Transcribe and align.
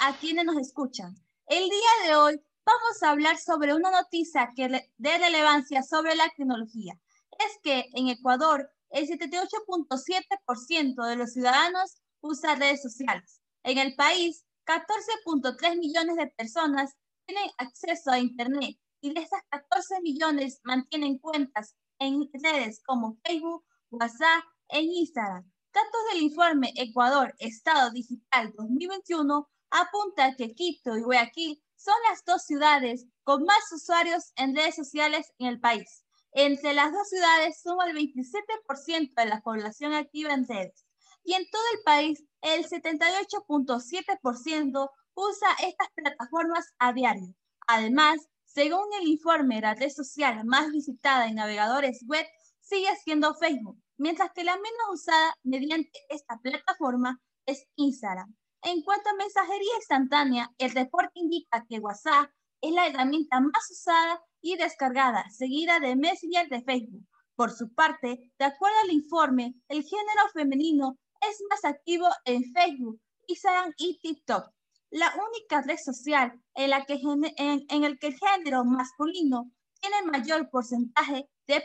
a 0.00 0.16
quienes 0.16 0.46
nos 0.46 0.56
escuchan? 0.56 1.14
El 1.46 1.68
día 1.68 2.06
de 2.06 2.16
hoy 2.16 2.40
vamos 2.64 3.02
a 3.02 3.10
hablar 3.10 3.36
sobre 3.36 3.74
una 3.74 3.90
noticia 3.90 4.50
que 4.56 4.68
de 4.68 5.18
relevancia 5.18 5.82
sobre 5.82 6.14
la 6.14 6.30
tecnología. 6.30 6.98
Es 7.32 7.58
que 7.62 7.90
en 7.92 8.08
Ecuador 8.08 8.70
el 8.90 9.06
78.7% 9.06 11.06
de 11.06 11.16
los 11.16 11.32
ciudadanos 11.32 12.00
usa 12.22 12.54
redes 12.54 12.80
sociales. 12.80 13.42
En 13.62 13.76
el 13.76 13.94
país, 13.94 14.46
14.3 14.64 15.78
millones 15.78 16.16
de 16.16 16.28
personas 16.28 16.94
tienen 17.26 17.50
acceso 17.58 18.10
a 18.10 18.18
Internet 18.18 18.78
y 19.02 19.12
de 19.12 19.20
estas 19.20 19.42
14 19.50 20.00
millones 20.00 20.60
mantienen 20.62 21.18
cuentas 21.18 21.76
en 21.98 22.30
redes 22.32 22.80
como 22.86 23.18
Facebook, 23.22 23.66
WhatsApp 23.90 24.44
e 24.68 24.80
Instagram. 24.80 25.44
Datos 25.74 26.00
del 26.12 26.22
informe 26.22 26.72
Ecuador 26.74 27.34
Estado 27.38 27.90
Digital 27.90 28.54
2021 28.56 29.46
apunta 29.74 30.34
que 30.36 30.54
Quito 30.54 30.96
y 30.96 31.02
Guayaquil 31.02 31.60
son 31.74 31.96
las 32.08 32.24
dos 32.24 32.44
ciudades 32.44 33.08
con 33.24 33.44
más 33.44 33.72
usuarios 33.72 34.32
en 34.36 34.54
redes 34.54 34.76
sociales 34.76 35.32
en 35.38 35.48
el 35.48 35.58
país. 35.60 36.04
Entre 36.32 36.72
las 36.74 36.92
dos 36.92 37.08
ciudades 37.08 37.60
suma 37.60 37.86
el 37.86 37.96
27% 37.96 39.14
de 39.16 39.26
la 39.26 39.40
población 39.40 39.92
activa 39.92 40.32
en 40.32 40.46
redes. 40.46 40.86
Y 41.24 41.34
en 41.34 41.50
todo 41.50 41.64
el 41.74 41.80
país, 41.84 42.22
el 42.42 42.64
78.7% 42.64 44.90
usa 45.14 45.48
estas 45.62 45.88
plataformas 45.94 46.72
a 46.78 46.92
diario. 46.92 47.34
Además, 47.66 48.20
según 48.44 48.86
el 49.00 49.08
informe, 49.08 49.60
la 49.60 49.74
red 49.74 49.90
social 49.90 50.44
más 50.44 50.70
visitada 50.70 51.26
en 51.26 51.34
navegadores 51.34 52.04
web 52.06 52.24
sigue 52.60 52.94
siendo 53.02 53.34
Facebook, 53.34 53.82
mientras 53.96 54.30
que 54.32 54.44
la 54.44 54.54
menos 54.54 54.92
usada 54.92 55.34
mediante 55.42 55.98
esta 56.08 56.38
plataforma 56.38 57.20
es 57.46 57.66
Instagram. 57.76 58.36
En 58.64 58.80
cuanto 58.80 59.10
a 59.10 59.14
mensajería 59.14 59.76
instantánea, 59.76 60.50
el 60.56 60.70
reporte 60.70 61.12
indica 61.16 61.66
que 61.68 61.80
WhatsApp 61.80 62.30
es 62.62 62.72
la 62.72 62.86
herramienta 62.86 63.38
más 63.38 63.70
usada 63.70 64.22
y 64.40 64.56
descargada, 64.56 65.28
seguida 65.28 65.80
de 65.80 65.96
Messenger 65.96 66.48
de 66.48 66.62
Facebook. 66.62 67.06
Por 67.36 67.50
su 67.50 67.74
parte, 67.74 68.32
de 68.38 68.44
acuerdo 68.44 68.76
al 68.82 68.90
informe, 68.90 69.54
el 69.68 69.82
género 69.82 70.28
femenino 70.32 70.96
es 71.20 71.42
más 71.50 71.62
activo 71.66 72.06
en 72.24 72.42
Facebook, 72.54 72.98
Instagram 73.26 73.74
y 73.76 73.98
TikTok. 74.00 74.48
La 74.88 75.12
única 75.28 75.60
red 75.60 75.76
social 75.76 76.32
en 76.54 76.70
la 76.70 76.86
que 76.86 76.94
en, 77.36 77.84
el 77.84 77.98
que 77.98 78.06
el 78.06 78.16
género 78.16 78.64
masculino 78.64 79.50
tiene 79.78 80.10
mayor 80.10 80.48
porcentaje 80.48 81.28
de 81.46 81.62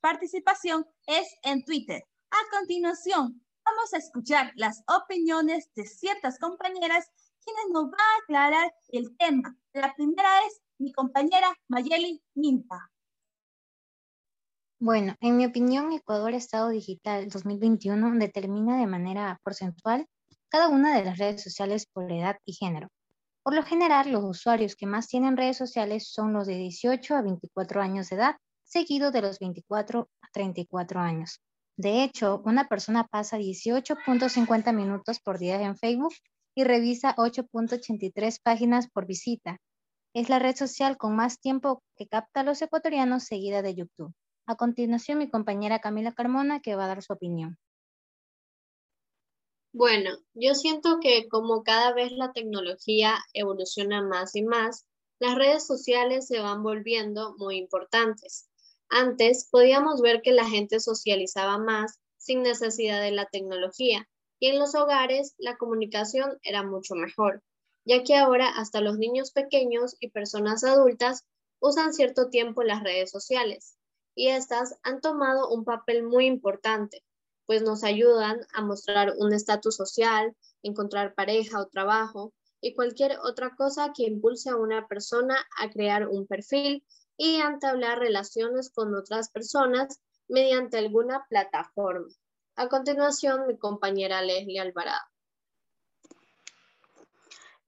participación 0.00 0.86
es 1.06 1.26
en 1.42 1.64
Twitter. 1.64 2.04
A 2.30 2.56
continuación, 2.56 3.44
vamos 3.66 3.92
a 3.92 3.98
escuchar 3.98 4.52
las 4.54 4.84
opiniones 4.86 5.70
de 5.74 5.86
ciertas 5.86 6.38
compañeras 6.38 7.10
quienes 7.44 7.64
nos 7.72 7.90
van 7.90 8.00
a 8.00 8.22
aclarar 8.22 8.74
el 8.88 9.16
tema. 9.16 9.56
La 9.72 9.94
primera 9.94 10.28
es 10.46 10.60
mi 10.78 10.92
compañera 10.92 11.48
Mayeli 11.68 12.22
Minta. 12.34 12.90
Bueno, 14.78 15.14
en 15.20 15.36
mi 15.36 15.46
opinión, 15.46 15.92
Ecuador 15.92 16.34
Estado 16.34 16.68
Digital 16.68 17.28
2021 17.28 18.18
determina 18.18 18.78
de 18.78 18.86
manera 18.86 19.40
porcentual 19.42 20.06
cada 20.48 20.68
una 20.68 20.96
de 20.96 21.04
las 21.04 21.18
redes 21.18 21.42
sociales 21.42 21.86
por 21.86 22.10
edad 22.12 22.36
y 22.44 22.52
género. 22.52 22.88
Por 23.42 23.54
lo 23.54 23.62
general, 23.62 24.12
los 24.12 24.24
usuarios 24.24 24.76
que 24.76 24.86
más 24.86 25.08
tienen 25.08 25.36
redes 25.36 25.56
sociales 25.56 26.08
son 26.12 26.32
los 26.32 26.46
de 26.46 26.56
18 26.56 27.16
a 27.16 27.22
24 27.22 27.80
años 27.80 28.10
de 28.10 28.16
edad, 28.16 28.36
seguido 28.64 29.10
de 29.10 29.22
los 29.22 29.38
24 29.38 30.08
a 30.20 30.28
34 30.32 31.00
años. 31.00 31.40
De 31.76 32.02
hecho, 32.02 32.40
una 32.44 32.68
persona 32.68 33.06
pasa 33.06 33.38
18.50 33.38 34.74
minutos 34.74 35.20
por 35.20 35.38
día 35.38 35.60
en 35.60 35.76
Facebook 35.76 36.14
y 36.54 36.64
revisa 36.64 37.14
8.83 37.16 38.40
páginas 38.42 38.88
por 38.88 39.06
visita. 39.06 39.60
Es 40.14 40.30
la 40.30 40.38
red 40.38 40.56
social 40.56 40.96
con 40.96 41.14
más 41.14 41.38
tiempo 41.38 41.82
que 41.94 42.06
capta 42.06 42.40
a 42.40 42.44
los 42.44 42.62
ecuatorianos 42.62 43.24
seguida 43.24 43.60
de 43.60 43.74
YouTube. 43.74 44.14
A 44.46 44.56
continuación, 44.56 45.18
mi 45.18 45.28
compañera 45.28 45.80
Camila 45.80 46.12
Carmona 46.12 46.60
que 46.60 46.76
va 46.76 46.86
a 46.86 46.88
dar 46.88 47.02
su 47.02 47.12
opinión. 47.12 47.58
Bueno, 49.74 50.16
yo 50.32 50.54
siento 50.54 51.00
que 51.02 51.28
como 51.28 51.62
cada 51.62 51.92
vez 51.92 52.10
la 52.12 52.32
tecnología 52.32 53.18
evoluciona 53.34 54.00
más 54.00 54.34
y 54.34 54.42
más, 54.42 54.86
las 55.18 55.34
redes 55.34 55.66
sociales 55.66 56.26
se 56.26 56.40
van 56.40 56.62
volviendo 56.62 57.34
muy 57.36 57.58
importantes. 57.58 58.45
Antes 58.88 59.48
podíamos 59.50 60.00
ver 60.00 60.22
que 60.22 60.32
la 60.32 60.48
gente 60.48 60.80
socializaba 60.80 61.58
más 61.58 61.98
sin 62.16 62.42
necesidad 62.42 63.00
de 63.00 63.10
la 63.10 63.26
tecnología 63.26 64.08
y 64.38 64.48
en 64.48 64.58
los 64.58 64.74
hogares 64.74 65.34
la 65.38 65.56
comunicación 65.56 66.38
era 66.42 66.62
mucho 66.62 66.94
mejor, 66.94 67.42
ya 67.84 68.02
que 68.02 68.16
ahora 68.16 68.48
hasta 68.48 68.80
los 68.80 68.98
niños 68.98 69.32
pequeños 69.32 69.96
y 70.00 70.10
personas 70.10 70.64
adultas 70.64 71.24
usan 71.60 71.94
cierto 71.94 72.28
tiempo 72.30 72.62
las 72.62 72.82
redes 72.82 73.10
sociales 73.10 73.76
y 74.14 74.28
estas 74.28 74.74
han 74.82 75.00
tomado 75.00 75.50
un 75.50 75.64
papel 75.64 76.02
muy 76.02 76.26
importante, 76.26 77.04
pues 77.44 77.62
nos 77.62 77.84
ayudan 77.84 78.40
a 78.54 78.62
mostrar 78.62 79.14
un 79.18 79.32
estatus 79.32 79.76
social, 79.76 80.34
encontrar 80.62 81.14
pareja 81.14 81.60
o 81.60 81.68
trabajo 81.68 82.32
y 82.60 82.74
cualquier 82.74 83.18
otra 83.22 83.54
cosa 83.56 83.92
que 83.94 84.04
impulse 84.04 84.50
a 84.50 84.56
una 84.56 84.88
persona 84.88 85.36
a 85.58 85.70
crear 85.70 86.08
un 86.08 86.26
perfil 86.26 86.84
y 87.16 87.36
entablar 87.36 87.98
relaciones 87.98 88.70
con 88.70 88.94
otras 88.94 89.30
personas 89.30 90.00
mediante 90.28 90.78
alguna 90.78 91.26
plataforma. 91.28 92.08
A 92.56 92.68
continuación, 92.68 93.46
mi 93.46 93.58
compañera 93.58 94.22
Leslie 94.22 94.60
Alvarado. 94.60 95.04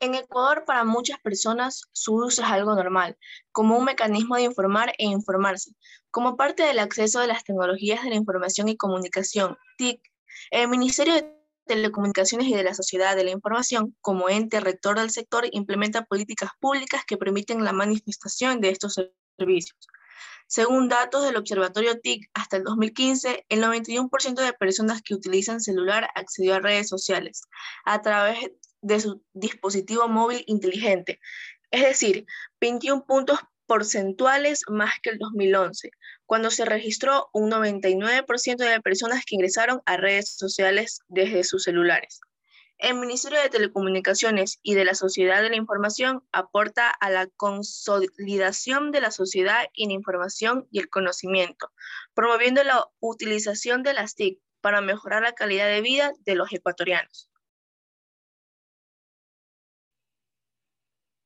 En 0.01 0.15
Ecuador, 0.15 0.65
para 0.65 0.85
muchas 0.85 1.19
personas, 1.19 1.83
su 1.93 2.15
uso 2.15 2.43
es 2.43 2.49
algo 2.49 2.75
normal, 2.75 3.19
como 3.51 3.77
un 3.77 3.85
mecanismo 3.85 4.37
de 4.37 4.43
informar 4.43 4.93
e 4.97 5.07
informarse. 5.07 5.73
Como 6.13 6.37
parte 6.37 6.63
del 6.63 6.79
acceso 6.79 7.19
a 7.19 7.27
las 7.27 7.43
tecnologías 7.43 8.05
de 8.05 8.11
la 8.11 8.15
información 8.15 8.69
y 8.69 8.77
comunicación, 8.77 9.59
TIC, 9.77 10.01
el 10.53 10.69
Ministerio 10.69 11.15
de 11.15 11.35
Telecomunicaciones 11.67 12.47
y 12.47 12.55
de 12.55 12.63
la 12.63 12.75
Sociedad 12.75 13.17
de 13.17 13.25
la 13.25 13.31
Información, 13.31 13.97
como 14.01 14.29
ente 14.29 14.61
rector 14.61 14.99
del 14.99 15.11
sector, 15.11 15.47
implementa 15.51 16.05
políticas 16.05 16.51
públicas 16.61 17.03
que 17.05 17.17
permiten 17.17 17.65
la 17.65 17.73
manifestación 17.73 18.61
de 18.61 18.71
estos 18.71 18.95
servicios. 19.39 19.79
Según 20.47 20.89
datos 20.89 21.25
del 21.25 21.37
Observatorio 21.37 22.01
TIC, 22.01 22.31
hasta 22.33 22.57
el 22.57 22.65
2015, 22.65 23.45
el 23.49 23.63
91% 23.63 24.35
de 24.35 24.53
personas 24.55 25.03
que 25.03 25.15
utilizan 25.15 25.61
celular 25.61 26.09
accedió 26.15 26.55
a 26.55 26.61
redes 26.61 26.89
sociales 26.89 27.43
a 27.85 28.01
través 28.01 28.51
de 28.81 29.01
su 29.01 29.23
dispositivo 29.35 30.09
móvil 30.09 30.45
inteligente, 30.47 31.21
es 31.71 31.83
decir, 31.83 32.25
21 32.61 33.05
puntos 33.05 33.41
porcentuales 33.67 34.63
más 34.69 34.95
que 35.03 35.11
el 35.11 35.19
2011, 35.19 35.91
cuando 36.25 36.51
se 36.51 36.65
registró 36.65 37.29
un 37.35 37.51
99% 37.51 38.57
de 38.57 38.81
personas 38.81 39.25
que 39.27 39.35
ingresaron 39.35 39.83
a 39.85 39.99
redes 39.99 40.35
sociales 40.37 41.01
desde 41.09 41.45
sus 41.45 41.65
celulares. 41.65 42.21
El 42.79 42.95
Ministerio 42.95 43.41
de 43.41 43.51
Telecomunicaciones 43.51 44.61
y 44.63 44.75
de 44.75 44.85
la 44.85 44.95
Sociedad 44.95 45.43
de 45.43 45.51
la 45.51 45.57
Información 45.57 46.25
aporta 46.31 46.89
a 46.89 47.11
la 47.11 47.27
consolidación 47.27 48.93
de 48.93 49.01
la 49.01 49.11
sociedad 49.11 49.65
en 49.75 49.91
información 49.91 50.69
y 50.71 50.79
el 50.79 50.89
conocimiento, 50.89 51.73
promoviendo 52.15 52.63
la 52.63 52.87
utilización 53.01 53.83
de 53.83 53.95
las 53.95 54.15
TIC 54.15 54.41
para 54.61 54.81
mejorar 54.81 55.23
la 55.23 55.33
calidad 55.33 55.67
de 55.67 55.81
vida 55.81 56.13
de 56.21 56.37
los 56.37 56.53
ecuatorianos. 56.53 57.29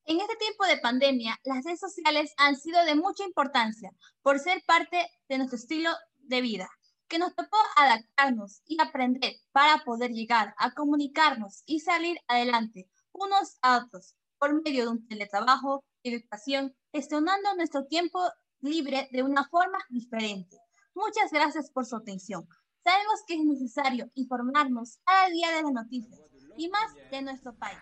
En 0.06 0.20
este 0.20 0.36
tiempo 0.36 0.64
de 0.64 0.78
pandemia, 0.78 1.38
las 1.44 1.64
redes 1.66 1.80
sociales 1.80 2.32
han 2.38 2.56
sido 2.56 2.82
de 2.86 2.94
mucha 2.94 3.24
importancia 3.24 3.90
por 4.22 4.38
ser 4.38 4.62
parte 4.66 5.06
de 5.28 5.36
nuestro 5.36 5.58
estilo 5.58 5.90
de 6.16 6.40
vida 6.40 6.70
que 7.12 7.18
nos 7.18 7.34
tocó 7.34 7.58
adaptarnos 7.76 8.62
y 8.64 8.80
aprender 8.80 9.34
para 9.52 9.84
poder 9.84 10.12
llegar 10.12 10.54
a 10.56 10.72
comunicarnos 10.72 11.62
y 11.66 11.80
salir 11.80 12.16
adelante 12.26 12.88
unos 13.12 13.58
a 13.60 13.84
otros 13.84 14.16
por 14.38 14.54
medio 14.62 14.84
de 14.84 14.92
un 14.92 15.06
teletrabajo, 15.06 15.84
educación, 16.02 16.74
gestionando 16.90 17.54
nuestro 17.54 17.84
tiempo 17.84 18.18
libre 18.62 19.10
de 19.12 19.22
una 19.22 19.46
forma 19.46 19.76
diferente. 19.90 20.56
Muchas 20.94 21.30
gracias 21.30 21.70
por 21.70 21.84
su 21.84 21.96
atención. 21.96 22.48
Sabemos 22.82 23.20
que 23.26 23.34
es 23.34 23.44
necesario 23.44 24.10
informarnos 24.14 24.98
cada 25.04 25.28
día 25.28 25.50
de 25.54 25.64
las 25.64 25.72
noticias 25.72 26.18
y 26.56 26.70
más 26.70 26.94
de 27.10 27.20
nuestro 27.20 27.54
país. 27.56 27.78